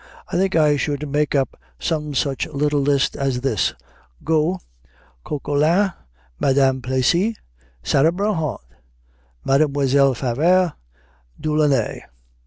I 0.29 0.35
think 0.35 0.55
I 0.55 0.77
should 0.77 1.07
make 1.07 1.35
up 1.35 1.55
some 1.77 2.15
such 2.15 2.47
little 2.47 2.79
list 2.81 3.15
as 3.15 3.41
this: 3.41 3.75
Got, 4.23 4.63
Coquelin, 5.23 5.91
Madame 6.39 6.81
Plessy, 6.81 7.35
Sarah 7.83 8.11
Bernhardt, 8.11 8.61
Mademoiselle 9.45 10.15
Favart, 10.15 10.73
Delaunay. 11.39 11.99